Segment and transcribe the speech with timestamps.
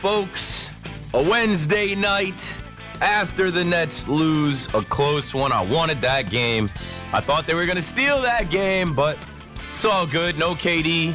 [0.00, 0.70] folks.
[1.12, 2.58] A Wednesday night
[3.02, 5.52] after the Nets lose a close one.
[5.52, 6.70] I wanted that game.
[7.12, 9.18] I thought they were going to steal that game, but
[9.74, 10.38] it's all good.
[10.38, 11.12] No KD.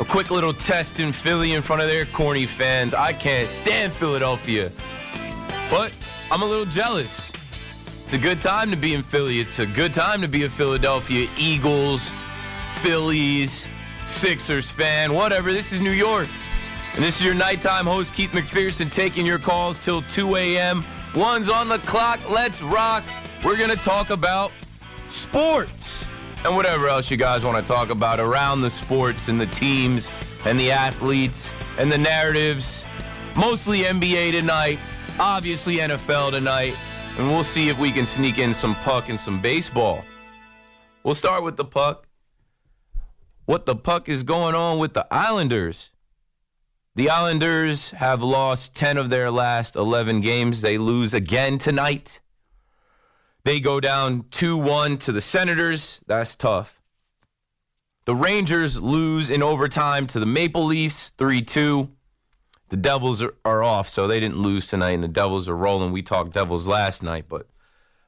[0.00, 2.94] A quick little test in Philly in front of their corny fans.
[2.94, 4.72] I can't stand Philadelphia,
[5.68, 5.94] but
[6.32, 7.30] I'm a little jealous.
[8.04, 9.38] It's a good time to be in Philly.
[9.38, 12.14] It's a good time to be a Philadelphia Eagles,
[12.76, 13.68] Phillies,
[14.06, 15.52] Sixers fan, whatever.
[15.52, 16.28] This is New York.
[16.94, 20.84] And this is your nighttime host, Keith McPherson, taking your calls till 2 a.m.
[21.16, 22.20] One's on the clock.
[22.30, 23.02] Let's rock.
[23.44, 24.52] We're going to talk about
[25.08, 26.08] sports
[26.44, 30.08] and whatever else you guys want to talk about around the sports and the teams
[30.44, 32.84] and the athletes and the narratives.
[33.36, 34.78] Mostly NBA tonight,
[35.18, 36.76] obviously NFL tonight,
[37.18, 40.04] and we'll see if we can sneak in some puck and some baseball.
[41.02, 42.06] We'll start with the puck.
[43.46, 45.90] What the puck is going on with the Islanders?
[46.96, 50.60] The Islanders have lost 10 of their last 11 games.
[50.60, 52.20] They lose again tonight.
[53.42, 56.02] They go down 2 1 to the Senators.
[56.06, 56.80] That's tough.
[58.04, 61.90] The Rangers lose in overtime to the Maple Leafs 3 2.
[62.68, 65.90] The Devils are, off, so they didn't lose tonight, and the Devils are rolling.
[65.92, 67.48] We talked Devils last night, but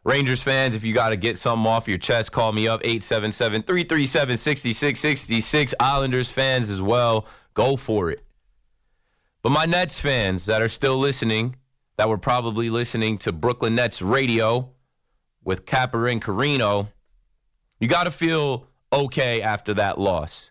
[0.05, 3.63] Rangers fans, if you got to get something off your chest, call me up 877
[3.63, 5.75] 337 6666.
[5.81, 8.26] Islanders fans as well, go for it.
[9.47, 11.55] But my Nets fans that are still listening,
[11.99, 14.71] that were probably listening to Brooklyn Nets radio
[15.45, 16.89] with Capper and Carrino,
[17.79, 20.51] you got to feel okay after that loss.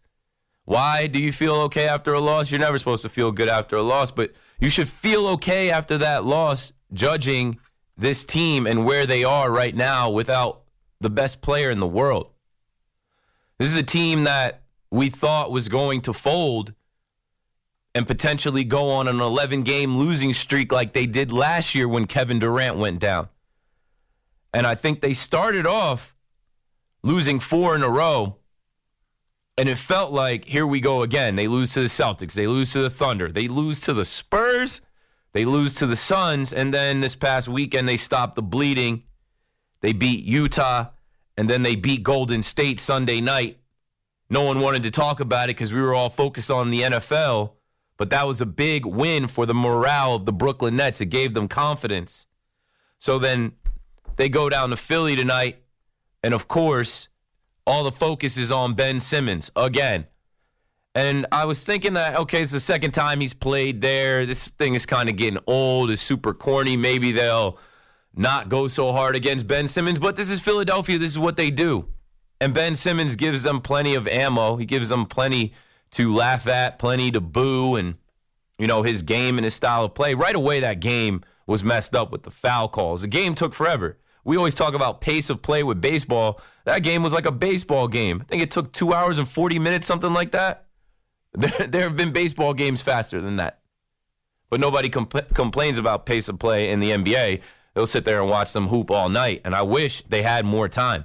[0.64, 2.50] Why do you feel okay after a loss?
[2.50, 5.98] You're never supposed to feel good after a loss, but you should feel okay after
[5.98, 7.60] that loss, judging
[7.98, 10.62] this team and where they are right now without
[11.02, 12.30] the best player in the world.
[13.60, 16.74] This is a team that we thought was going to fold
[17.96, 22.06] and potentially go on an 11 game losing streak like they did last year when
[22.06, 23.30] Kevin Durant went down.
[24.54, 26.14] And I think they started off
[27.04, 28.36] losing four in a row.
[29.58, 31.38] And it felt like, here we go again.
[31.38, 32.34] They lose to the Celtics.
[32.34, 33.32] They lose to the Thunder.
[33.32, 34.82] They lose to the Spurs.
[35.32, 36.52] They lose to the Suns.
[36.52, 39.04] And then this past weekend, they stopped the bleeding.
[39.80, 40.88] They beat Utah.
[41.38, 43.60] And then they beat Golden State Sunday night.
[44.30, 47.55] No one wanted to talk about it because we were all focused on the NFL.
[47.98, 51.02] But that was a big win for the morale of the Brooklyn Nets.
[51.02, 52.28] It gave them confidence.
[53.00, 53.54] So then
[54.18, 55.64] they go down to Philly tonight.
[56.24, 57.08] And of course,
[57.66, 60.08] all the focus is on Ben Simmons again.
[60.94, 64.26] And I was thinking that, okay, it's the second time he's played there.
[64.26, 66.78] This thing is kind of getting old, It's super corny.
[66.78, 67.60] Maybe they'll
[68.16, 70.98] not go so hard against Ben Simmons, but this is Philadelphia.
[70.98, 71.88] This is what they do.
[72.40, 74.56] And Ben Simmons gives them plenty of ammo.
[74.56, 75.54] He gives them plenty
[75.96, 77.96] to laugh at, plenty to boo, and,
[78.58, 80.14] you know, his game and his style of play.
[80.14, 83.02] Right away, that game was messed up with the foul calls.
[83.02, 83.98] The game took forever.
[84.26, 86.42] We always talk about pace of play with baseball.
[86.66, 88.20] That game was like a baseball game.
[88.22, 90.62] I think it took two hours and 40 minutes, something like that.
[91.38, 93.60] There, there have been baseball games faster than that.
[94.50, 97.42] But nobody compl- complains about pace of play in the NBA.
[97.74, 99.42] They'll sit there and watch them hoop all night.
[99.44, 101.04] And I wish they had more time.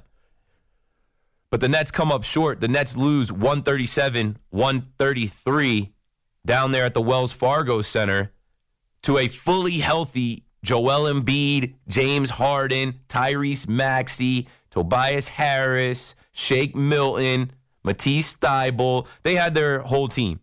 [1.50, 2.60] But the Nets come up short.
[2.60, 5.92] The Nets lose 137 133
[6.46, 8.32] down there at the Wells Fargo Center
[9.02, 17.52] to a fully healthy Joel Embiid, James Harden, Tyrese Maxey, Tobias Harris, Shake Milton,
[17.82, 19.06] Matisse Thybulle.
[19.22, 20.40] They had their whole team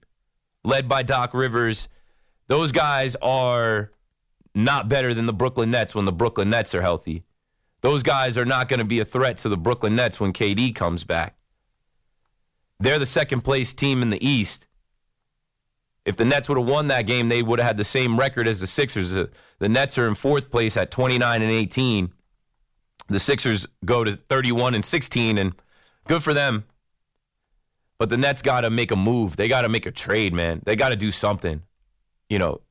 [0.63, 1.87] led by Doc Rivers.
[2.47, 3.91] Those guys are
[4.55, 7.23] not better than the Brooklyn Nets when the Brooklyn Nets are healthy.
[7.81, 10.73] Those guys are not going to be a threat to the Brooklyn Nets when KD
[10.73, 11.35] comes back.
[12.79, 14.67] They're the second place team in the East.
[16.05, 18.47] If the Nets would have won that game, they would have had the same record
[18.47, 19.11] as the Sixers.
[19.11, 19.29] The,
[19.59, 22.13] Nets are in fourth place at 29 and 18.
[23.09, 25.53] The Sixers go to 31 and 16, and
[26.07, 26.65] good for them.
[27.97, 29.35] But the Nets got to make a move.
[29.35, 30.61] They got to make a trade, man.
[30.65, 31.63] They got to do something.
[32.29, 32.61] You know,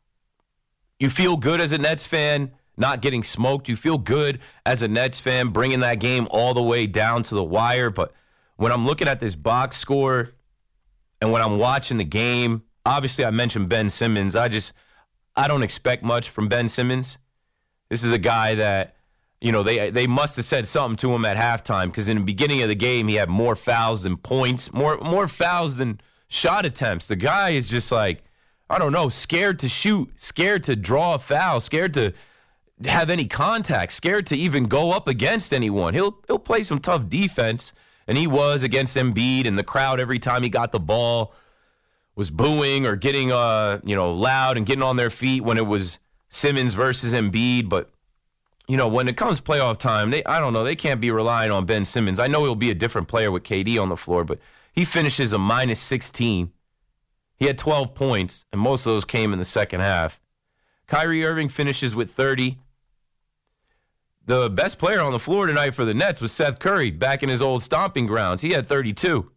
[0.98, 3.68] you feel good as a Nets fan not getting smoked.
[3.68, 7.34] You feel good as a Nets fan bringing that game all the way down to
[7.34, 7.90] the wire.
[7.90, 8.12] But
[8.56, 10.32] when I'm looking at this box score
[11.20, 14.36] and when I'm watching the game, obviously I mentioned Ben Simmons.
[14.36, 14.72] I just
[15.34, 17.18] I don't expect much from Ben Simmons.
[17.88, 18.96] This is a guy that
[19.40, 22.24] you know they they must have said something to him at halftime because in the
[22.24, 26.66] beginning of the game he had more fouls than points, more more fouls than shot
[26.66, 27.08] attempts.
[27.08, 28.22] The guy is just like
[28.68, 32.12] I don't know, scared to shoot, scared to draw a foul, scared to
[32.84, 35.94] have any contact, scared to even go up against anyone.
[35.94, 37.72] He'll he'll play some tough defense,
[38.06, 41.34] and he was against Embiid, and the crowd every time he got the ball
[42.14, 45.66] was booing or getting uh you know loud and getting on their feet when it
[45.66, 47.68] was Simmons versus Embiid.
[47.68, 47.90] But
[48.68, 51.50] you know when it comes playoff time, they I don't know they can't be relying
[51.50, 52.20] on Ben Simmons.
[52.20, 54.38] I know he'll be a different player with KD on the floor, but
[54.72, 56.52] he finishes a minus 16.
[57.38, 60.20] He had 12 points, and most of those came in the second half.
[60.86, 62.58] Kyrie Irving finishes with 30.
[64.26, 67.28] The best player on the floor tonight for the Nets was Seth Curry, back in
[67.28, 68.42] his old stomping grounds.
[68.42, 69.30] He had 32.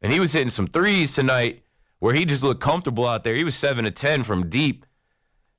[0.00, 1.64] And he was hitting some threes tonight
[1.98, 3.34] where he just looked comfortable out there.
[3.34, 4.86] He was 7 to 10 from deep.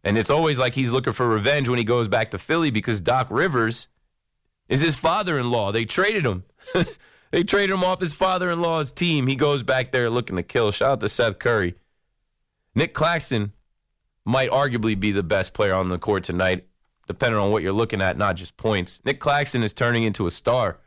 [0.05, 3.01] And it's always like he's looking for revenge when he goes back to Philly because
[3.01, 3.89] Doc Rivers
[4.69, 5.73] is his father in law.
[5.73, 6.45] They traded him.
[7.31, 9.27] they traded him off his father in law's team.
[9.27, 10.71] He goes back there looking to kill.
[10.71, 11.75] Shout out to Seth Curry.
[12.73, 13.51] Nick Claxton
[14.23, 16.68] might arguably be the best player on the court tonight
[17.09, 19.01] depending on what you're looking at, not just points.
[19.03, 20.77] Nick Claxton is turning into a star.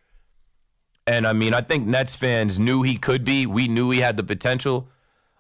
[1.04, 3.44] And I mean, I think Nets fans knew he could be.
[3.44, 4.88] We knew he had the potential.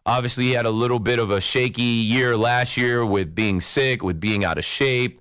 [0.04, 4.02] Obviously, he had a little bit of a shaky year last year with being sick,
[4.02, 5.20] with being out of shape.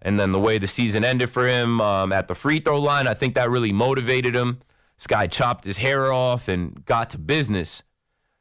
[0.00, 3.08] And then the way the season ended for him um, at the free throw line,
[3.08, 4.60] I think that really motivated him.
[4.96, 7.82] This guy chopped his hair off and got to business.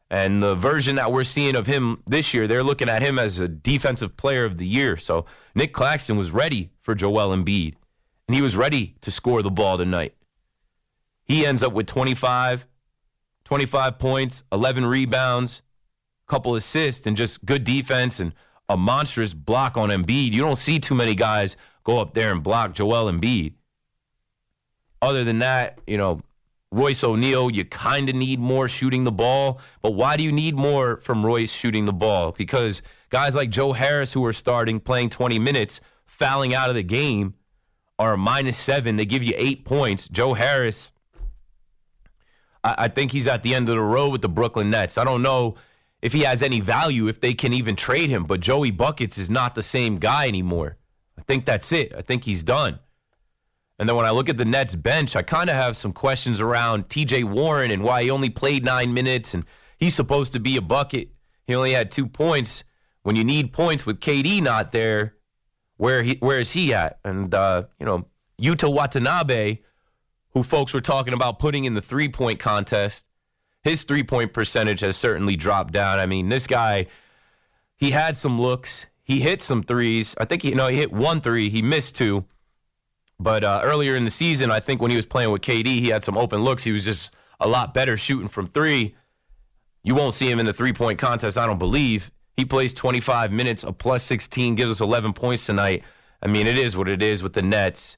[0.09, 3.37] And the version that we're seeing of him this year, they're looking at him as
[3.39, 4.97] a defensive player of the year.
[4.97, 7.75] So Nick Claxton was ready for Joel Embiid,
[8.27, 10.15] and he was ready to score the ball tonight.
[11.23, 12.65] He ends up with 25,
[13.45, 15.61] 25 points, 11 rebounds,
[16.27, 18.33] a couple assists, and just good defense and
[18.67, 20.33] a monstrous block on Embiid.
[20.33, 23.53] You don't see too many guys go up there and block Joel Embiid.
[25.01, 26.21] Other than that, you know,
[26.71, 29.59] Royce O'Neal, you kind of need more shooting the ball.
[29.81, 32.31] But why do you need more from Royce shooting the ball?
[32.31, 36.83] Because guys like Joe Harris, who are starting, playing 20 minutes, fouling out of the
[36.83, 37.33] game,
[37.97, 38.95] are minus seven.
[38.95, 40.07] They give you eight points.
[40.07, 40.91] Joe Harris,
[42.63, 44.97] I, I think he's at the end of the road with the Brooklyn Nets.
[44.97, 45.55] I don't know
[46.01, 48.23] if he has any value, if they can even trade him.
[48.25, 50.77] But Joey Buckets is not the same guy anymore.
[51.17, 51.93] I think that's it.
[51.95, 52.79] I think he's done.
[53.79, 56.41] And then when I look at the Nets bench, I kind of have some questions
[56.41, 59.45] around TJ Warren and why he only played nine minutes and
[59.77, 61.09] he's supposed to be a bucket.
[61.47, 62.65] He only had two points.
[63.03, 65.15] When you need points with KD not there,
[65.77, 66.99] where he where is he at?
[67.05, 68.05] And uh, you know,
[68.39, 69.59] Yuta Watanabe,
[70.31, 73.05] who folks were talking about putting in the three point contest,
[73.63, 75.99] his three point percentage has certainly dropped down.
[75.99, 76.87] I mean, this guy,
[77.77, 80.15] he had some looks, he hit some threes.
[80.17, 82.25] I think he, you know he hit one three, he missed two.
[83.19, 85.89] But uh, earlier in the season, I think when he was playing with KD, he
[85.89, 86.63] had some open looks.
[86.63, 88.95] He was just a lot better shooting from three.
[89.83, 92.11] You won't see him in the three point contest, I don't believe.
[92.37, 95.83] He plays 25 minutes, a plus 16, gives us 11 points tonight.
[96.21, 97.97] I mean, it is what it is with the Nets.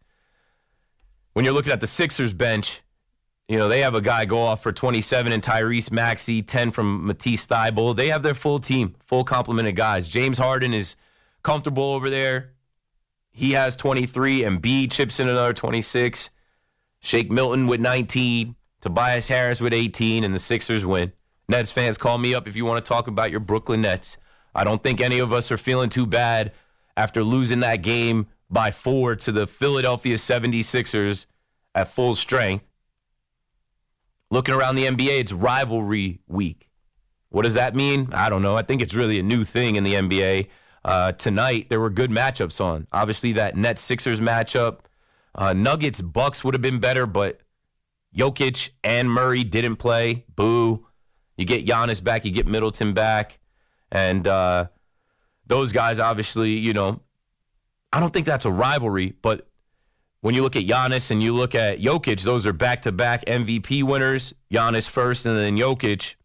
[1.34, 2.82] When you're looking at the Sixers bench,
[3.48, 7.06] you know, they have a guy go off for 27 and Tyrese Maxey, 10 from
[7.06, 7.96] Matisse Thybulle.
[7.96, 10.08] They have their full team, full complement of guys.
[10.08, 10.96] James Harden is
[11.44, 12.52] comfortable over there.
[13.32, 16.30] He has 23, and B chips in another 26.
[17.00, 18.56] Shake Milton with 19.
[18.82, 21.14] Tobias Harris with 18, and the Sixers win.
[21.48, 24.18] Nets fans, call me up if you want to talk about your Brooklyn Nets.
[24.56, 26.52] I don't think any of us are feeling too bad
[26.98, 31.26] after losing that game by four to the Philadelphia 76ers
[31.74, 32.66] at full strength.
[34.30, 36.70] Looking around the NBA, it's rivalry week.
[37.30, 38.10] What does that mean?
[38.12, 38.58] I don't know.
[38.58, 40.48] I think it's really a new thing in the NBA.
[40.84, 42.88] Uh, tonight, there were good matchups on.
[42.92, 44.80] Obviously, that Nets Sixers matchup.
[45.34, 47.40] Uh, Nuggets Bucks would have been better, but
[48.16, 50.26] Jokic and Murray didn't play.
[50.36, 50.88] Boo.
[51.38, 53.40] You get Giannis back, you get Middleton back.
[53.92, 54.68] And uh,
[55.48, 57.02] those guys, obviously, you know,
[57.92, 59.48] I don't think that's a rivalry, but
[60.22, 63.26] when you look at Giannis and you look at Jokic, those are back to back
[63.26, 64.34] MVP winners.
[64.52, 66.16] Giannis first and then Jokic.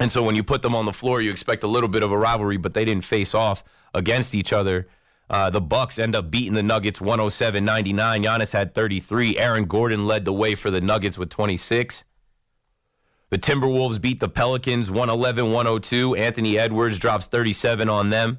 [0.00, 2.10] And so when you put them on the floor, you expect a little bit of
[2.10, 4.88] a rivalry, but they didn't face off against each other.
[5.30, 7.94] Uh, the Bucks end up beating the Nuggets 107-99.
[8.24, 9.38] Giannis had 33.
[9.38, 12.04] Aaron Gordon led the way for the Nuggets with 26.
[13.30, 16.18] The Timberwolves beat the Pelicans 111-102.
[16.18, 18.38] Anthony Edwards drops 37 on them.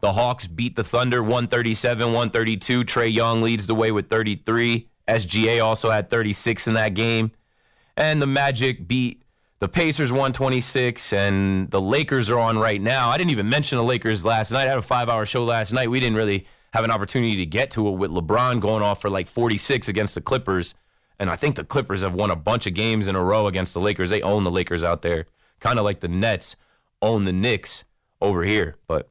[0.00, 2.84] The Hawks beat the Thunder 137-132.
[2.84, 4.88] Trae Young leads the way with 33.
[5.06, 7.32] SGA also had 36 in that game.
[7.96, 9.19] And the Magic beat
[9.60, 13.10] the Pacers 126 and the Lakers are on right now.
[13.10, 14.66] I didn't even mention the Lakers last night.
[14.66, 15.90] I had a 5-hour show last night.
[15.90, 19.10] We didn't really have an opportunity to get to it with LeBron going off for
[19.10, 20.74] like 46 against the Clippers.
[21.18, 23.74] And I think the Clippers have won a bunch of games in a row against
[23.74, 24.08] the Lakers.
[24.08, 25.26] They own the Lakers out there,
[25.60, 26.56] kind of like the Nets
[27.02, 27.84] own the Knicks
[28.22, 28.76] over here.
[28.86, 29.10] But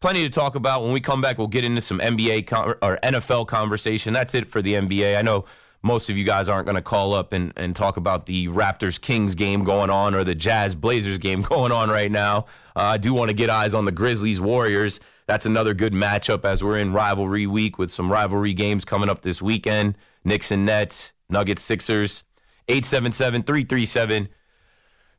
[0.00, 0.84] plenty to talk about.
[0.84, 4.12] When we come back, we'll get into some NBA con- or NFL conversation.
[4.12, 5.18] That's it for the NBA.
[5.18, 5.44] I know
[5.82, 9.00] most of you guys aren't going to call up and, and talk about the Raptors
[9.00, 12.46] Kings game going on or the Jazz Blazers game going on right now.
[12.76, 15.00] Uh, I do want to get eyes on the Grizzlies Warriors.
[15.26, 19.20] That's another good matchup as we're in rivalry week with some rivalry games coming up
[19.20, 19.96] this weekend.
[20.24, 22.24] Knicks and Nets, Nuggets, Sixers,
[22.68, 24.28] 877 337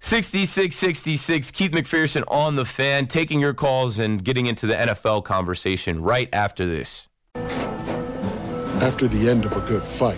[0.01, 1.51] 6666.
[1.51, 6.29] Keith McPherson on the fan, taking your calls and getting into the NFL conversation right
[6.31, 7.07] after this.
[7.35, 10.17] After the end of a good fight,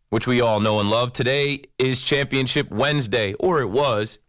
[0.10, 1.14] which we all know and love.
[1.14, 4.20] Today is Championship Wednesday, or it was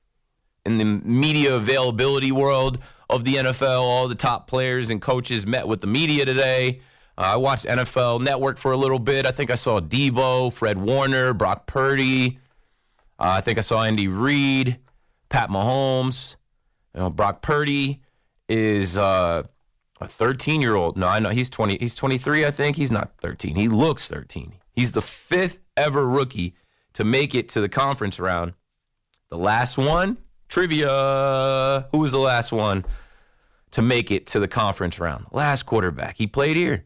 [0.67, 3.81] in the media availability world of the NFL.
[3.81, 6.81] All the top players and coaches met with the media today.
[7.17, 9.27] Uh, I watched NFL Network for a little bit.
[9.27, 12.39] I think I saw Deebo, Fred Warner, Brock Purdy.
[13.19, 14.79] Uh, I think I saw Andy Reid,
[15.29, 16.37] Pat Mahomes.
[16.95, 18.03] You know, Brock Purdy
[18.49, 19.45] is uh,
[20.01, 20.97] a 13 year old.
[20.97, 21.79] No, I know he's 20.
[21.79, 22.45] He's 23.
[22.45, 23.55] I think he's not 13.
[23.55, 24.55] He looks 13.
[24.73, 26.55] He's the fifth ever rookie
[26.95, 28.53] to make it to the conference round.
[29.31, 31.89] The last one, trivia.
[31.93, 32.85] Who was the last one
[33.73, 35.27] to make it to the conference round?
[35.33, 36.17] Last quarterback.
[36.17, 36.85] He played here.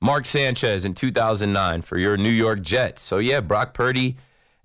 [0.00, 3.02] Mark Sanchez in 2009 for your New York Jets.
[3.02, 4.16] So, yeah, Brock Purdy,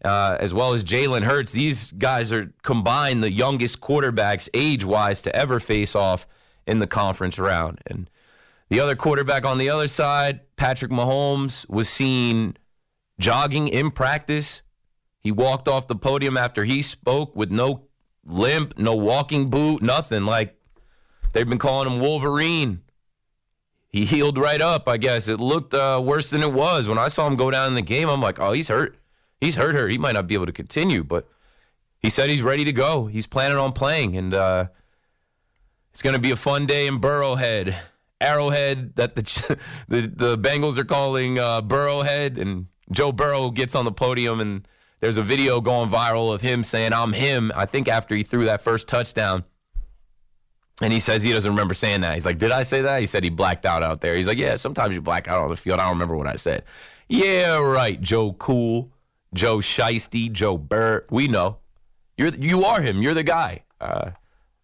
[0.03, 5.21] uh, as well as Jalen Hurts, these guys are combined the youngest quarterbacks age wise
[5.23, 6.25] to ever face off
[6.65, 7.79] in the conference round.
[7.85, 8.09] And
[8.69, 12.55] the other quarterback on the other side, Patrick Mahomes, was seen
[13.19, 14.61] jogging in practice.
[15.25, 17.87] He walked off the podium after he spoke with no
[18.23, 20.23] limp, no walking boot, nothing.
[20.23, 20.55] Like
[21.33, 22.81] they've been calling him Wolverine
[23.95, 25.29] he healed right up, I guess.
[25.29, 26.89] It looked uh, worse than it was.
[26.89, 28.97] When I saw him go down in the game, I'm like, oh, he's hurt.
[29.39, 29.87] He's hurt, hurt.
[29.89, 31.29] He might not be able to continue, but
[31.99, 33.05] he said he's ready to go.
[33.05, 34.65] He's planning on playing, and uh,
[35.91, 37.73] it's going to be a fun day in Burrowhead.
[38.19, 43.85] Arrowhead, that the the, the Bengals are calling uh, Burrowhead, and Joe Burrow gets on
[43.85, 44.67] the podium, and
[44.99, 48.45] there's a video going viral of him saying, I'm him, I think after he threw
[48.45, 49.43] that first touchdown.
[50.81, 52.15] And he says he doesn't remember saying that.
[52.15, 52.99] He's like, Did I say that?
[52.99, 54.15] He said he blacked out out there.
[54.15, 55.79] He's like, Yeah, sometimes you black out on the field.
[55.79, 56.63] I don't remember what I said.
[57.07, 58.91] Yeah, right, Joe Cool,
[59.33, 61.07] Joe Shiesty, Joe Burt.
[61.09, 61.59] We know.
[62.17, 63.01] You're you are him.
[63.01, 63.63] You're the guy.
[63.79, 64.11] Uh,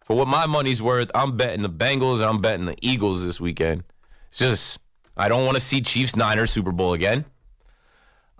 [0.04, 3.40] for what my money's worth, I'm betting the Bengals and I'm betting the Eagles this
[3.40, 3.84] weekend.
[4.30, 4.78] It's just
[5.16, 7.24] I don't want to see Chiefs Niners Super Bowl again.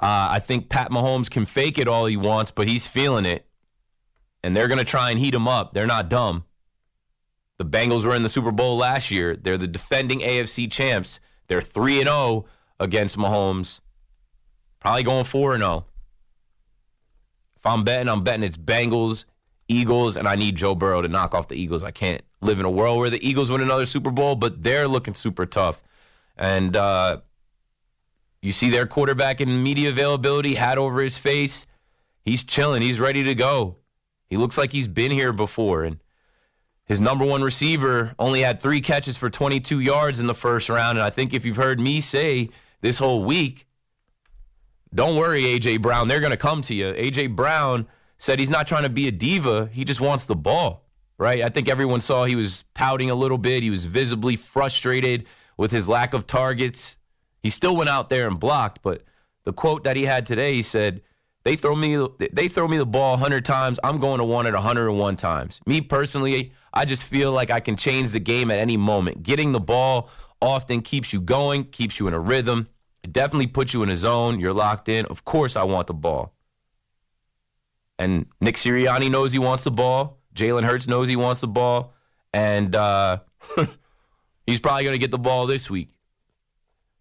[0.02, 3.46] Uh, I think Pat Mahomes can fake it all he wants, but he's feeling it,
[4.42, 5.74] and they're going to try and heat him up.
[5.74, 6.44] They're not dumb.
[7.58, 9.36] The Bengals were in the Super Bowl last year.
[9.36, 11.20] They're the defending AFC champs.
[11.46, 12.46] They're 3 and 0
[12.80, 13.80] against Mahomes.
[14.80, 15.86] Probably going 4 and 0.
[17.56, 19.26] If I'm betting, I'm betting it's Bengals,
[19.68, 21.84] Eagles, and I need Joe Burrow to knock off the Eagles.
[21.84, 24.88] I can't live in a world where the Eagles win another Super Bowl, but they're
[24.88, 25.84] looking super tough.
[26.36, 27.20] And uh,
[28.42, 31.64] you see their quarterback in media availability, hat over his face.
[32.24, 32.82] He's chilling.
[32.82, 33.76] He's ready to go.
[34.26, 35.84] He looks like he's been here before.
[35.84, 35.98] And
[36.84, 40.98] his number one receiver only had three catches for 22 yards in the first round.
[40.98, 43.66] And I think if you've heard me say this whole week,
[44.94, 45.78] don't worry, A.J.
[45.78, 46.08] Brown.
[46.08, 46.92] They're going to come to you.
[46.96, 47.28] A.J.
[47.28, 47.86] Brown
[48.18, 49.70] said he's not trying to be a diva.
[49.72, 50.84] He just wants the ball,
[51.16, 51.42] right?
[51.42, 53.62] I think everyone saw he was pouting a little bit.
[53.62, 56.98] He was visibly frustrated with his lack of targets.
[57.42, 59.02] He still went out there and blocked, but
[59.44, 61.02] the quote that he had today, he said,
[61.44, 63.80] "They throw me they throw me the ball 100 times.
[63.82, 67.76] I'm going to want it 101 times." Me personally, I just feel like I can
[67.76, 69.22] change the game at any moment.
[69.22, 70.08] Getting the ball
[70.40, 72.68] often keeps you going, keeps you in a rhythm.
[73.02, 74.38] It definitely puts you in a zone.
[74.40, 75.06] You're locked in.
[75.06, 76.34] Of course, I want the ball.
[77.98, 80.18] And Nick Sirianni knows he wants the ball.
[80.34, 81.94] Jalen Hurts knows he wants the ball.
[82.32, 83.18] And uh,
[84.46, 85.90] he's probably going to get the ball this week.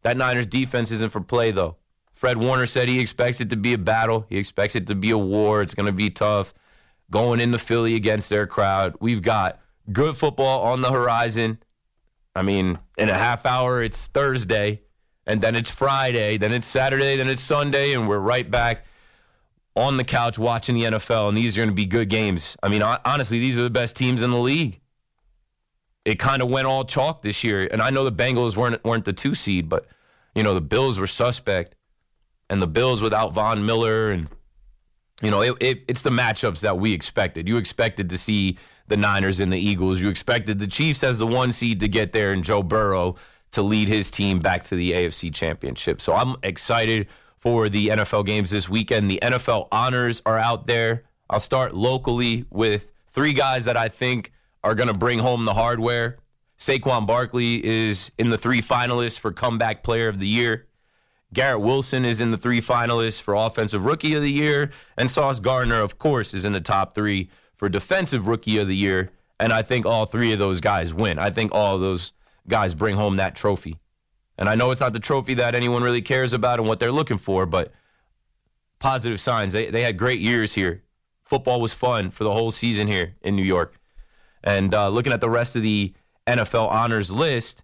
[0.04, 1.78] That Niners defense isn't for play, though.
[2.14, 4.26] Fred Warner said he expects it to be a battle.
[4.30, 5.62] He expects it to be a war.
[5.62, 6.54] It's going to be tough.
[7.10, 8.96] Going into Philly against their crowd.
[9.00, 9.60] We've got
[9.92, 11.60] good football on the horizon.
[12.36, 14.82] I mean, in a half hour, it's Thursday,
[15.26, 18.86] and then it's Friday, then it's Saturday, then it's Sunday, and we're right back
[19.76, 21.30] on the couch watching the NFL.
[21.30, 22.58] And these are going to be good games.
[22.62, 24.81] I mean, honestly, these are the best teams in the league.
[26.04, 29.06] It kind of went all chalk this year, and I know the Bengals weren't weren't
[29.06, 29.86] the two seed, but
[30.34, 31.76] you know the Bills were suspect,
[32.50, 34.28] and the Bills without Von Miller and
[35.22, 37.48] you know, it, it, it's the matchups that we expected.
[37.48, 40.02] You expected to see the Niners and the Eagles.
[40.02, 43.16] You expected the Chiefs as the one seed to get there and Joe Burrow
[43.52, 46.02] to lead his team back to the AFC Championship.
[46.02, 49.10] So I'm excited for the NFL games this weekend.
[49.10, 51.04] The NFL honors are out there.
[51.30, 54.32] I'll start locally with three guys that I think
[54.64, 56.18] are going to bring home the hardware.
[56.58, 60.68] Saquon Barkley is in the three finalists for Comeback Player of the Year.
[61.34, 64.70] Garrett Wilson is in the three finalists for Offensive Rookie of the Year.
[64.98, 68.76] And Sauce Gardner, of course, is in the top three for Defensive Rookie of the
[68.76, 69.12] Year.
[69.40, 71.18] And I think all three of those guys win.
[71.18, 72.12] I think all those
[72.48, 73.80] guys bring home that trophy.
[74.38, 76.92] And I know it's not the trophy that anyone really cares about and what they're
[76.92, 77.72] looking for, but
[78.80, 79.54] positive signs.
[79.54, 80.84] They, they had great years here.
[81.24, 83.80] Football was fun for the whole season here in New York.
[84.44, 85.94] And uh, looking at the rest of the
[86.28, 87.64] NFL honors list,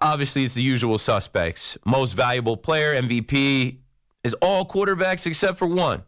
[0.00, 1.78] obviously it's the usual suspects.
[1.84, 3.78] Most valuable player, MVP,
[4.22, 6.02] is all quarterbacks except for one.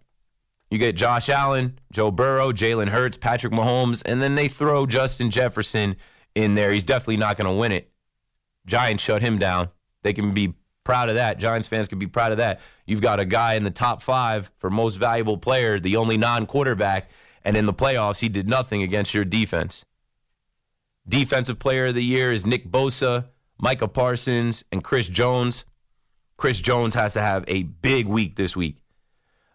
[0.70, 5.30] You get Josh Allen, Joe Burrow, Jalen Hurts, Patrick Mahomes, and then they throw Justin
[5.30, 5.96] Jefferson
[6.34, 6.72] in there.
[6.72, 7.90] He's definitely not going to win it.
[8.66, 9.68] Giants shut him down.
[10.02, 11.38] They can be proud of that.
[11.38, 12.60] Giants fans can be proud of that.
[12.84, 16.46] You've got a guy in the top five for most valuable player, the only non
[16.46, 17.10] quarterback,
[17.46, 19.86] and in the playoffs, he did nothing against your defense.
[21.08, 23.28] Defensive player of the year is Nick Bosa.
[23.58, 25.64] Micah Parsons, and Chris Jones.
[26.36, 28.76] Chris Jones has to have a big week this week.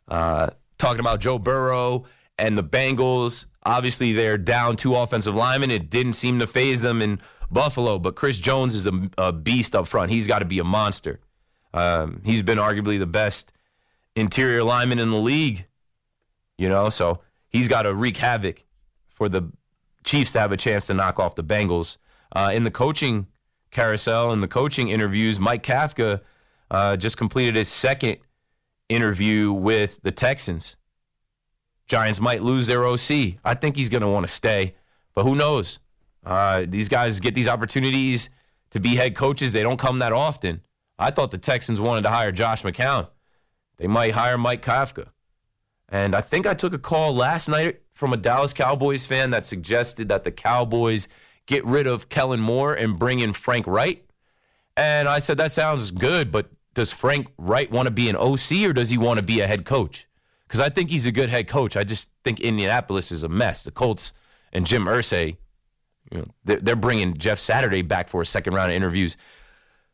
[0.07, 2.05] Uh, talking about Joe Burrow
[2.37, 3.45] and the Bengals.
[3.63, 5.69] Obviously, they're down two offensive linemen.
[5.69, 9.75] It didn't seem to phase them in Buffalo, but Chris Jones is a, a beast
[9.75, 10.09] up front.
[10.09, 11.19] He's got to be a monster.
[11.73, 13.53] Um, he's been arguably the best
[14.15, 15.67] interior lineman in the league,
[16.57, 17.21] you know, so
[17.51, 18.63] he's got to wreak havoc
[19.09, 19.51] for the
[20.03, 21.97] Chiefs to have a chance to knock off the Bengals.
[22.35, 23.27] Uh, in the coaching
[23.69, 26.21] carousel and the coaching interviews, Mike Kafka
[26.71, 28.17] uh, just completed his second
[28.89, 30.77] interview with the Texans.
[31.87, 33.37] Giants might lose their OC.
[33.43, 34.75] I think he's going to want to stay,
[35.13, 35.79] but who knows?
[36.25, 38.29] Uh, these guys get these opportunities
[38.71, 39.53] to be head coaches.
[39.53, 40.61] They don't come that often.
[40.97, 43.07] I thought the Texans wanted to hire Josh McCown.
[43.77, 45.07] They might hire Mike Kafka.
[45.91, 49.45] And I think I took a call last night from a Dallas Cowboys fan that
[49.45, 51.07] suggested that the Cowboys–
[51.45, 54.07] get rid of Kellen Moore and bring in Frank Reich.
[54.77, 58.63] And I said, that sounds good, but does Frank Reich want to be an OC
[58.63, 60.07] or does he want to be a head coach?
[60.47, 61.75] Because I think he's a good head coach.
[61.75, 63.63] I just think Indianapolis is a mess.
[63.63, 64.13] The Colts
[64.53, 65.37] and Jim Irsay,
[66.11, 69.17] you know, they're bringing Jeff Saturday back for a second round of interviews.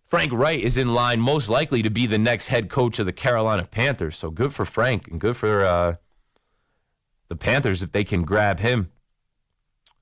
[0.07, 3.11] Frank Reich is in line, most likely to be the next head coach of the
[3.11, 4.17] Carolina Panthers.
[4.17, 5.95] So good for Frank and good for uh,
[7.27, 8.89] the Panthers if they can grab him.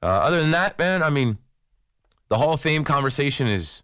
[0.04, 1.40] Uh, other than that, man, I mean,
[2.30, 3.82] the Hall of Fame conversation is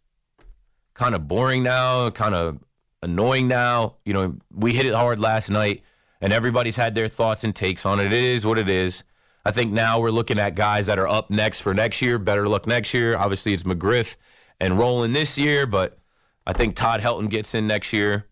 [0.94, 2.60] kind of boring now, kind of
[3.02, 3.96] annoying now.
[4.06, 5.82] You know, we hit it hard last night,
[6.22, 8.14] and everybody's had their thoughts and takes on it.
[8.14, 9.04] It is what it is.
[9.44, 12.20] I think now we're looking at guys that are up next for next year.
[12.20, 13.18] Better luck next year.
[13.18, 14.16] Obviously, it's McGriff
[14.60, 15.98] and Rolen this year, but
[16.46, 18.26] I think Todd Helton gets in next year,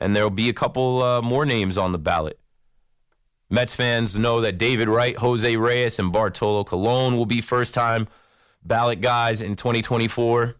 [0.00, 2.38] and there'll be a couple uh, more names on the ballot.
[3.48, 8.08] Mets fans know that David Wright, Jose Reyes, and Bartolo Colon will be first time
[8.64, 10.56] ballot guys in 2024.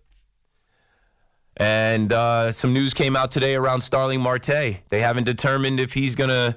[1.56, 4.46] And uh, some news came out today around Starling Marte.
[4.88, 6.56] They haven't determined if he's going to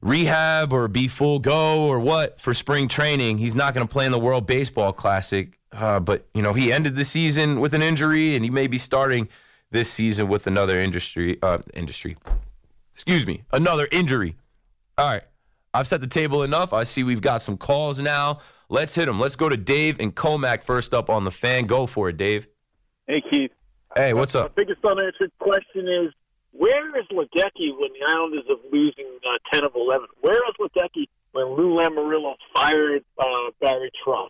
[0.00, 3.38] rehab or be full go or what for spring training.
[3.38, 5.58] He's not going to play in the World Baseball Classic.
[5.70, 8.78] Uh, but, you know, he ended the season with an injury and he may be
[8.78, 9.28] starting
[9.72, 12.16] this season with another industry, uh, industry.
[12.94, 14.36] Excuse me, another injury.
[14.98, 15.22] All right.
[15.74, 16.72] I've set the table enough.
[16.74, 18.40] I see we've got some calls now.
[18.68, 19.18] Let's hit them.
[19.18, 21.66] Let's go to Dave and Commack first up on the fan.
[21.66, 22.46] Go for it, Dave.
[23.06, 23.50] Hey, Keith.
[23.96, 24.56] Hey, what's up?
[24.56, 26.12] My biggest unanswered question is
[26.52, 30.06] where is Ledecky when the Islanders are losing uh, 10 of 11?
[30.20, 34.28] Where is Ledecky when Lou Lamoriello fired uh, Barry Trotz?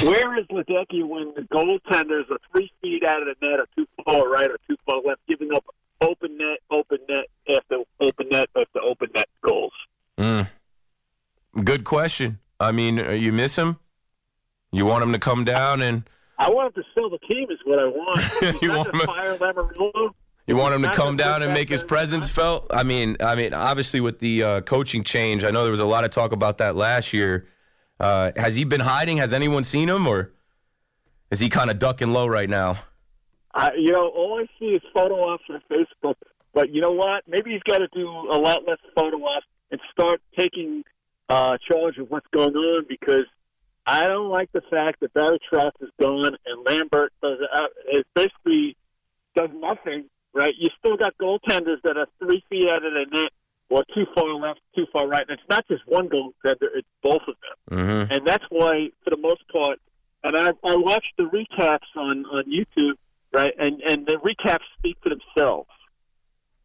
[0.00, 3.86] Where is Ledecky when the goaltenders are three feet out of the net or too
[4.04, 5.64] far right or too far left, giving up
[6.00, 9.72] open net, open net after open net after open net goals?
[10.18, 10.48] Mm.
[11.62, 12.38] Good question.
[12.58, 13.78] I mean, uh, you miss him?
[14.70, 17.58] You want him to come down and I want him to sell the team is
[17.64, 18.62] what I want.
[18.62, 20.10] You want him to- fire Lamoriello.
[20.46, 22.66] you want him to come down and make his presence felt?
[22.72, 25.84] I mean, I mean, obviously with the uh, coaching change, I know there was a
[25.84, 27.46] lot of talk about that last year.
[28.00, 29.18] Uh, has he been hiding?
[29.18, 30.32] Has anyone seen him, or
[31.30, 32.78] is he kind of ducking low right now?
[33.54, 36.14] I, you know, all I see is photo ops on Facebook.
[36.54, 37.24] But you know what?
[37.26, 40.84] Maybe he's got to do a lot less photo ops and start taking
[41.28, 43.24] uh, charge of what's going on because
[43.86, 48.04] I don't like the fact that Barry Trotz is gone and Lambert does uh, is
[48.14, 48.76] basically
[49.34, 50.04] does nothing.
[50.34, 50.54] Right?
[50.58, 53.32] You still got goaltenders that are three feet out of the net
[53.72, 55.24] or too far left, too far right.
[55.28, 58.12] And it's not just one goaltender; it's both of them Mm-hmm.
[58.12, 59.78] and that's why, for the most part,
[60.24, 62.96] and I, I watched the recaps on on YouTube,
[63.32, 65.70] right, and and the recaps speak for themselves.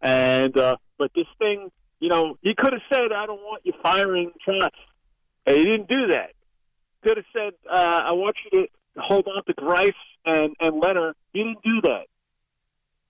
[0.02, 3.74] And uh, but this thing, you know, he could have said, "I don't want you
[3.82, 4.70] firing Trotz."
[5.46, 6.32] And he didn't do that.
[7.04, 8.67] Could have said, uh, "I want you to
[9.02, 9.93] hold on to Greiss
[10.26, 12.06] and and Leonard." He didn't do that.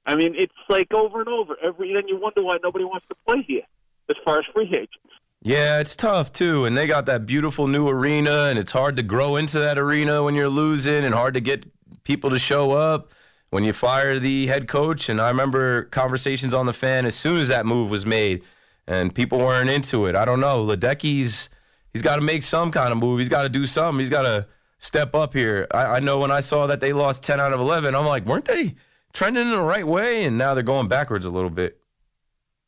[0.06, 1.58] I mean, it's like over and over.
[1.62, 3.68] Every then you wonder why nobody wants to play here,
[4.10, 4.98] as far as free agents.
[5.42, 6.66] Yeah, it's tough too.
[6.66, 10.24] And they got that beautiful new arena, and it's hard to grow into that arena
[10.24, 11.66] when you're losing and hard to get
[12.04, 13.12] people to show up
[13.50, 15.10] when you fire the head coach.
[15.10, 18.44] And I remember conversations on the fan as soon as that move was made,
[18.88, 20.16] and people weren't into it.
[20.16, 20.64] I don't know.
[20.66, 21.50] Ledecky's
[21.94, 23.20] he's got to make some kind of move.
[23.20, 24.00] He's got to do something.
[24.00, 24.48] He's got to
[24.80, 25.68] step up here.
[25.72, 28.26] I, I know when I saw that they lost 10 out of 11, I'm like,
[28.26, 28.76] weren't they
[29.14, 30.26] trending in the right way?
[30.26, 31.80] And now they're going backwards a little bit.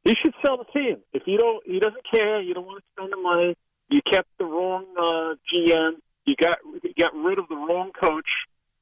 [0.09, 0.97] He should sell the team.
[1.13, 2.41] If you don't, he doesn't care.
[2.41, 3.55] You don't want to spend the money.
[3.89, 5.91] You kept the wrong uh, GM.
[6.25, 8.27] You got you got rid of the wrong coach,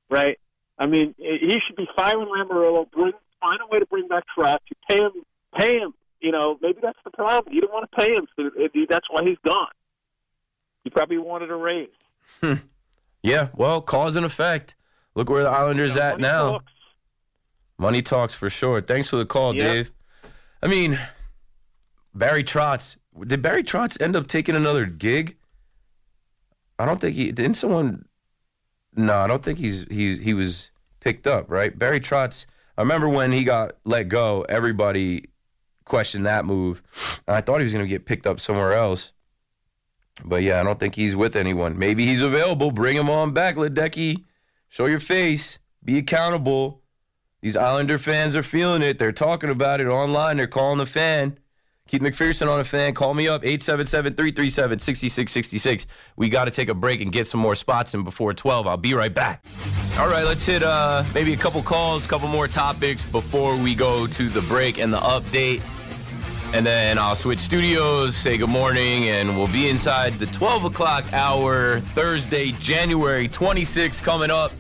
[0.10, 0.40] right?
[0.80, 2.90] I mean, he should be firing Lamoriello.
[2.92, 3.12] Bring
[3.42, 4.60] find a way to bring back Trotz.
[4.70, 5.12] You pay him,
[5.58, 5.94] pay him.
[6.22, 7.54] You know, maybe that's the problem.
[7.54, 8.50] You don't want to pay him, so
[8.90, 9.68] that's why he's gone.
[10.86, 11.90] He probably wanted a raise.
[13.22, 14.76] Yeah, well, cause and effect.
[15.16, 16.50] Look where the Islanders You know, at now.
[16.52, 16.72] talks.
[17.78, 18.82] Money talks for sure.
[18.82, 19.64] Thanks for the call, Yeah.
[19.74, 19.92] Dave.
[20.64, 20.98] I mean,
[22.18, 22.98] Barry Trotz.
[23.26, 25.38] Did Barry Trotz end up taking another gig?
[26.80, 27.56] I don't think he didn't.
[27.56, 28.06] Someone?
[28.96, 31.50] No, I don't think he's he's he was picked up.
[31.50, 32.46] Right, Barry Trotz.
[32.78, 34.46] I remember when he got let go.
[34.50, 35.26] Everybody
[35.86, 36.84] questioned that move.
[37.28, 39.14] I thought he was going to get picked up somewhere else.
[40.24, 41.78] But yeah, I don't think he's with anyone.
[41.78, 42.72] Maybe he's available.
[42.72, 44.24] Bring him on back, Ledecky.
[44.68, 45.60] Show your face.
[45.84, 46.82] Be accountable.
[47.42, 48.98] These Islander fans are feeling it.
[48.98, 50.38] They're talking about it online.
[50.38, 51.38] They're calling the fan.
[51.88, 52.94] Keith McPherson on the fan.
[52.94, 55.86] Call me up, 877-337-6666.
[56.18, 58.66] We got to take a break and get some more spots in before 12.
[58.68, 59.46] I'll be right back.
[59.98, 63.74] All right, let's hit uh, maybe a couple calls, a couple more topics before we
[63.74, 65.62] go to the break and the update.
[66.54, 71.04] And then I'll switch studios, say good morning, and we'll be inside the 12 o'clock
[71.14, 74.52] hour, Thursday, January 26th, coming up.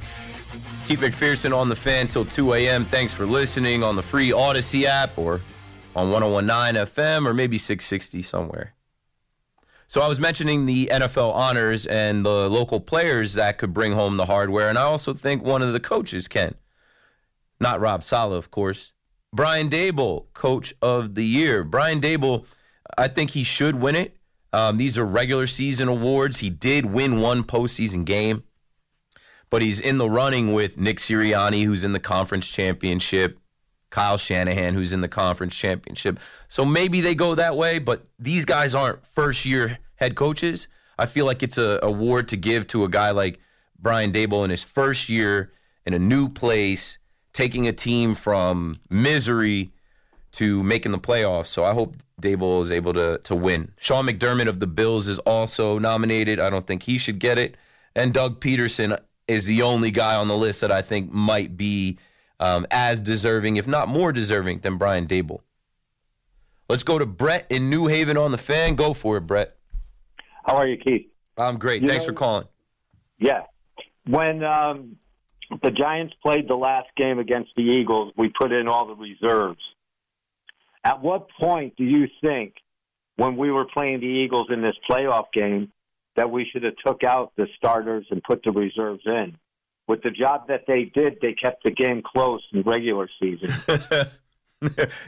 [0.87, 2.83] Keith McPherson on the fan till 2 a.m.
[2.85, 5.41] Thanks for listening on the free Odyssey app or
[5.97, 8.75] on 1019 FM or maybe 660 somewhere.
[9.87, 14.17] So I was mentioning the NFL honors and the local players that could bring home
[14.17, 16.55] the hardware, and I also think one of the coaches can.
[17.59, 18.93] Not Rob Saleh, of course.
[19.33, 21.63] Brian Daboll, Coach of the Year.
[21.63, 22.45] Brian Daboll,
[22.97, 24.15] I think he should win it.
[24.53, 26.39] Um, these are regular season awards.
[26.39, 28.43] He did win one postseason game,
[29.49, 33.39] but he's in the running with Nick Sirianni, who's in the conference championship,
[33.89, 36.19] Kyle Shanahan, who's in the conference championship.
[36.47, 40.67] So maybe they go that way, but these guys aren't first year head coaches.
[40.97, 43.39] I feel like it's a award to give to a guy like
[43.79, 45.51] Brian Daboll in his first year
[45.85, 46.97] in a new place,
[47.33, 49.71] taking a team from misery
[50.33, 51.47] to making the playoffs.
[51.47, 53.71] So I hope Daboll is able to to win.
[53.77, 56.39] Sean McDermott of the Bills is also nominated.
[56.39, 57.55] I don't think he should get it.
[57.95, 61.97] And Doug Pederson is the only guy on the list that I think might be
[62.39, 65.41] um, as deserving, if not more deserving, than Brian Daboll.
[66.69, 68.75] Let's go to Brett in New Haven on the fan.
[68.75, 69.55] Go for it, Brett.
[70.45, 71.07] How are you, Keith?
[71.37, 71.81] I'm great.
[71.81, 72.47] You Thanks know- for calling.
[73.19, 73.43] Yeah.
[74.05, 74.97] When um,
[75.61, 79.59] the Giants played the last game against the Eagles, we put in all the reserves.
[80.83, 82.53] At what point do you think,
[83.17, 85.71] when we were playing the Eagles in this playoff game,
[86.15, 89.37] that we should have took out the starters and put the reserves in?
[89.87, 93.49] With the job that they did, they kept the game close in regular season.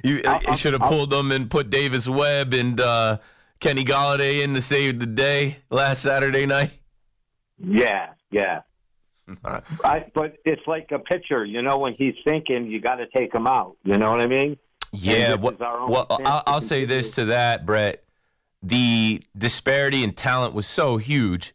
[0.04, 3.18] you I'll- you should have I'll- pulled them and put Davis Webb and uh,
[3.60, 6.72] Kenny Golladay in to save the day last Saturday night.
[7.62, 8.62] Yeah, yeah.
[9.84, 13.34] I, but it's like a pitcher, you know, when he's thinking, you got to take
[13.36, 13.76] him out.
[13.84, 14.58] You know what I mean?
[14.92, 18.04] Yeah, well, is our own well I'll, I'll say this to that, Brett.
[18.64, 21.54] The disparity in talent was so huge.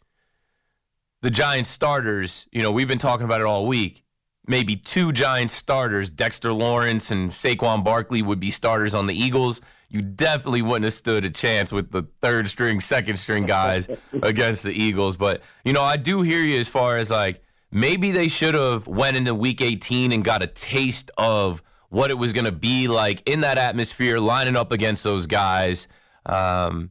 [1.24, 4.04] The Giants starters, you know, we've been talking about it all week.
[4.46, 9.62] Maybe two Giants starters, Dexter Lawrence and Saquon Barkley, would be starters on the Eagles.
[9.88, 13.88] You definitely wouldn't have stood a chance with the third string, second string guys
[14.22, 15.16] against the Eagles.
[15.16, 18.86] But you know, I do hear you as far as like maybe they should have
[18.86, 22.86] went into Week 18 and got a taste of what it was going to be
[22.86, 25.88] like in that atmosphere, lining up against those guys,
[26.26, 26.90] um,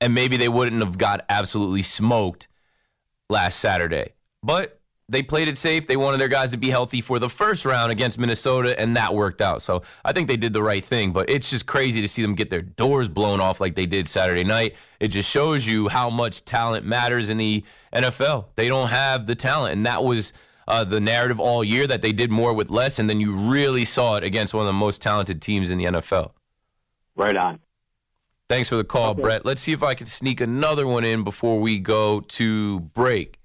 [0.00, 2.46] and maybe they wouldn't have got absolutely smoked
[3.32, 4.12] last Saturday.
[4.44, 5.86] But they played it safe.
[5.86, 9.14] They wanted their guys to be healthy for the first round against Minnesota, and that
[9.14, 9.60] worked out.
[9.60, 11.12] So I think they did the right thing.
[11.12, 14.08] But it's just crazy to see them get their doors blown off like they did
[14.08, 14.74] Saturday night.
[15.00, 18.46] It just shows you how much talent matters in the NFL.
[18.54, 20.32] They don't have the talent, and that was.
[20.68, 23.84] Uh, the narrative all year that they did more with less, and then you really
[23.84, 26.30] saw it against one of the most talented teams in the NFL.
[27.16, 27.58] Right on.
[28.52, 29.46] Thanks for the call, Brett.
[29.46, 33.40] Let's see if I can sneak another one in before we go to break.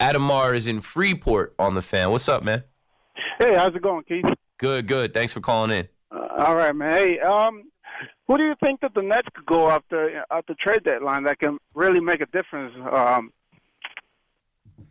[0.00, 2.10] Adamar is in Freeport on the fan.
[2.10, 2.64] What's up, man?
[3.38, 4.24] Hey, how's it going, Keith?
[4.58, 5.14] Good, good.
[5.14, 5.88] Thanks for calling in.
[6.10, 6.92] Uh, all right, man.
[6.92, 7.70] Hey, um,
[8.26, 11.38] who do you think that the Nets could go after at the trade deadline that
[11.38, 13.32] can really make a difference um,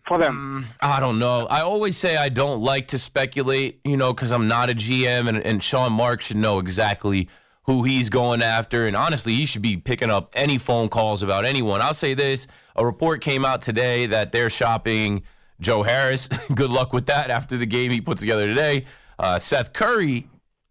[0.08, 0.68] for them?
[0.80, 1.48] I don't know.
[1.50, 5.28] I always say I don't like to speculate, you know, because I'm not a GM,
[5.28, 7.28] and, and Sean Mark should know exactly
[7.64, 8.88] who he's going after.
[8.88, 11.82] And honestly, he should be picking up any phone calls about anyone.
[11.82, 15.24] I'll say this a report came out today that they're shopping
[15.60, 16.28] Joe Harris.
[16.56, 18.86] Good luck with that after the game he put together today.
[19.20, 20.28] Uh, Seth Curry,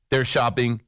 [0.09, 0.81] they're shopping,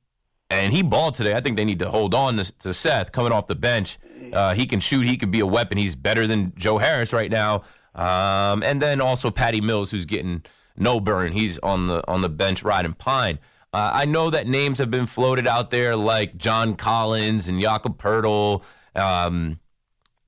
[0.50, 1.34] and he balled today.
[1.34, 3.98] I think they need to hold on to, to Seth coming off the bench.
[4.32, 5.06] Uh, he can shoot.
[5.06, 5.78] He could be a weapon.
[5.78, 7.64] He's better than Joe Harris right now.
[7.94, 10.42] Um, and then also Patty Mills, who's getting
[10.76, 11.32] no burn.
[11.32, 13.38] He's on the on the bench riding pine.
[13.72, 17.96] Uh, I know that names have been floated out there like John Collins and Jakob
[17.98, 18.62] Poeltl.
[18.94, 19.60] Um,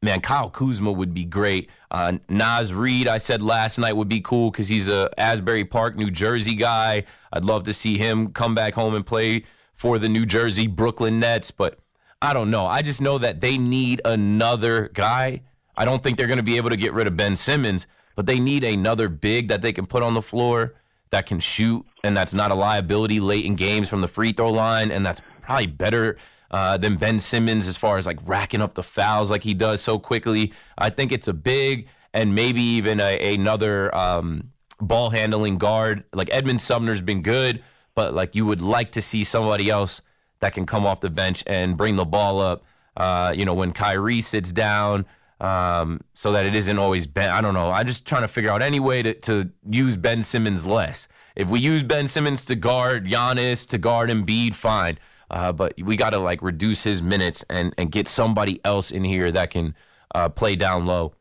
[0.01, 1.69] man, Kyle Kuzma would be great.
[1.91, 5.97] Uh, Naz Reid, I said last night, would be cool because he's a Asbury Park,
[5.97, 7.05] New Jersey guy.
[7.33, 11.21] I'd love to see him come back home and play for the New Jersey Brooklyn
[11.21, 11.79] Nets, but
[12.23, 12.65] I don't know.
[12.65, 15.43] I just know that they need another guy.
[15.77, 18.25] I don't think they're going to be able to get rid of Ben Simmons, but
[18.25, 20.75] they need another big that they can put on the floor
[21.15, 24.51] that can shoot and that's not a liability late in games from the free throw
[24.51, 26.17] line and that's probably better
[26.51, 29.81] uh, than Ben Simmons as far as like racking up the fouls like he does
[29.81, 30.53] so quickly.
[30.77, 34.51] I think it's a big and maybe even a, another um,
[34.81, 36.03] ball handling guard.
[36.13, 37.63] Like Edmond Sumner's been good,
[37.95, 40.03] but like you would like to see somebody else
[40.41, 42.65] that can come off the bench and bring the ball up.
[42.97, 45.07] Uh, you know, when Kyrie sits down,
[45.45, 47.31] um, so that it isn't always Ben.
[47.31, 47.71] I don't know.
[47.71, 51.07] I'm just trying to figure out any way to, to use Ben Simmons less.
[51.37, 54.99] If we use Ben Simmons to guard Giannis, to guard Embiid, fine.
[55.31, 59.05] Uh, but we got to like reduce his minutes and, and get somebody else in
[59.05, 59.75] here that can
[60.15, 61.13] uh, play down low.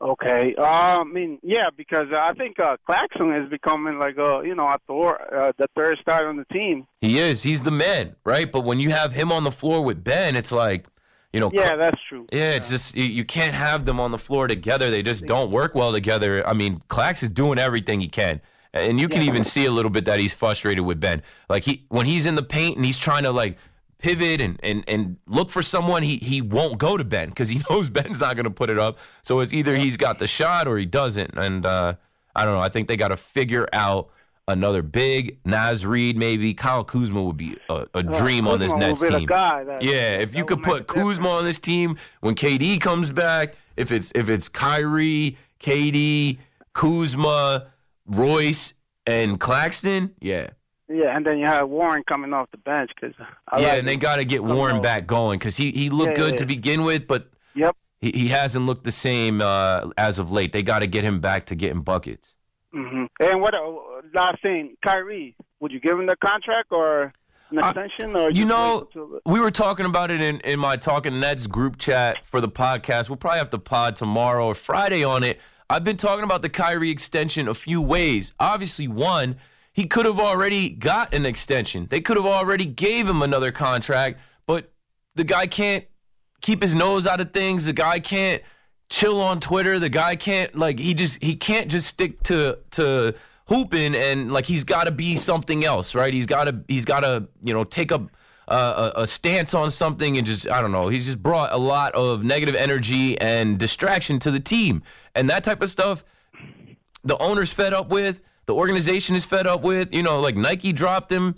[0.00, 0.54] Okay.
[0.56, 4.66] Uh, I mean, yeah, because I think uh, Claxton is becoming like a you know
[4.66, 6.86] a Thor, uh, the third star on the team.
[7.02, 7.42] He is.
[7.42, 8.50] He's the man, right?
[8.50, 10.86] But when you have him on the floor with Ben, it's like
[11.32, 12.26] You know, Yeah, that's true.
[12.32, 14.90] yeah, it's just you, you can't have them on the floor together.
[14.90, 16.46] They just don't work well together.
[16.46, 18.40] I mean, Clax is doing everything he can.
[18.72, 21.22] And you can even see a little bit that he's frustrated with Ben.
[21.48, 23.58] Like he when he's in the paint and he's trying to like
[23.98, 27.60] pivot and and, and look for someone, he he won't go to Ben because he
[27.70, 28.98] knows Ben's not gonna put it up.
[29.22, 31.36] So it's either he's got the shot or he doesn't.
[31.36, 31.94] And uh,
[32.34, 32.60] I don't know.
[32.60, 34.10] I think they gotta figure out
[34.50, 36.52] another big Naz Reid, maybe.
[36.54, 39.26] Kyle Kuzma would be a, a dream on this Nets team.
[39.26, 40.86] that- Yeah, if you could put.
[40.86, 46.38] Kuzma on this team when KD comes back, if it's if it's Kyrie, KD,
[46.74, 47.66] Kuzma,
[48.06, 48.74] Royce,
[49.06, 50.48] and Claxton, yeah,
[50.88, 53.14] Yeah, and then you have Warren coming off the bench because
[53.58, 56.30] yeah, and they got to get Warren back going because he he looked Yeah, good
[56.32, 57.76] yeah, to begin with, but Yep.
[58.00, 60.52] he, he hasn't looked the same uh, as of late.
[60.52, 62.36] They got to get him back to getting buckets.
[62.72, 63.54] Hmm And what?
[63.54, 63.72] Uh,
[64.14, 67.12] last thing, Kyrie, would you give him the contract or
[67.50, 71.18] an extension, or You know, until- we were talking about it in, in my Talking
[71.18, 73.08] Nets group chat for the podcast.
[73.08, 75.40] We'll probably have to pod tomorrow or Friday on it.
[75.68, 78.32] I've been talking about the Kyrie extension a few ways.
[78.38, 79.36] Obviously, one,
[79.72, 81.86] he could have already got an extension.
[81.90, 84.72] They could have already gave him another contract, but
[85.16, 85.84] the guy can't
[86.40, 87.66] keep his nose out of things.
[87.66, 88.42] The guy can't
[88.90, 89.78] chill on Twitter.
[89.78, 93.14] The guy can't like he just he can't just stick to to
[93.46, 96.12] hooping and like he's got to be something else, right?
[96.12, 98.06] He's got to he's got to you know take a,
[98.48, 100.88] uh, a a stance on something and just I don't know.
[100.88, 104.82] He's just brought a lot of negative energy and distraction to the team,
[105.14, 106.04] and that type of stuff.
[107.02, 108.20] The owner's fed up with.
[108.44, 109.94] The organization is fed up with.
[109.94, 111.36] You know, like Nike dropped him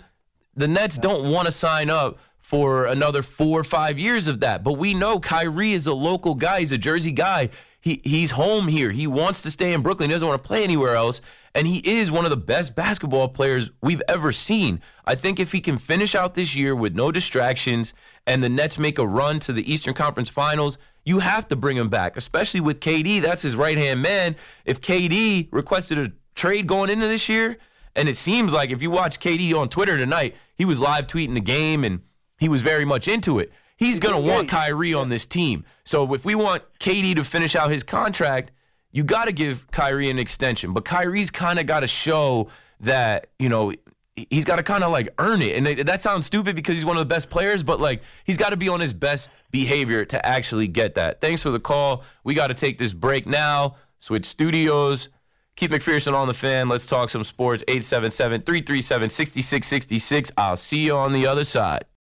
[0.55, 4.63] the Nets don't want to sign up for another four or five years of that.
[4.63, 6.59] But we know Kyrie is a local guy.
[6.59, 7.49] He's a Jersey guy.
[7.79, 8.91] He he's home here.
[8.91, 10.09] He wants to stay in Brooklyn.
[10.09, 11.21] He doesn't want to play anywhere else.
[11.55, 14.81] And he is one of the best basketball players we've ever seen.
[15.05, 17.93] I think if he can finish out this year with no distractions
[18.27, 21.77] and the Nets make a run to the Eastern Conference Finals, you have to bring
[21.77, 23.21] him back, especially with KD.
[23.21, 24.35] That's his right hand man.
[24.65, 27.57] If KD requested a trade going into this year,
[27.95, 31.35] and it seems like if you watch KD on Twitter tonight, he was live tweeting
[31.35, 32.01] the game and
[32.39, 33.51] he was very much into it.
[33.77, 35.65] He's going to want Kyrie on this team.
[35.83, 38.51] So if we want KD to finish out his contract,
[38.91, 40.73] you got to give Kyrie an extension.
[40.73, 42.49] But Kyrie's kind of got to show
[42.81, 43.73] that, you know,
[44.15, 45.57] he's got to kind of like earn it.
[45.57, 48.49] And that sounds stupid because he's one of the best players, but like he's got
[48.49, 51.19] to be on his best behavior to actually get that.
[51.19, 52.03] Thanks for the call.
[52.23, 53.75] We got to take this break now.
[53.99, 55.09] Switch studios.
[55.55, 56.67] Keith McPherson on the fan.
[56.67, 57.63] Let's talk some sports.
[57.67, 60.31] 877 337 6666.
[60.37, 61.85] I'll see you on the other side.